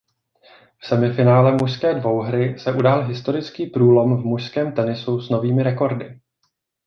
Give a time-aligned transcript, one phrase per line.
[0.81, 6.19] V semifinále mužské dvouhry se udál historický průlom v mužském tenisu s novými rekordy.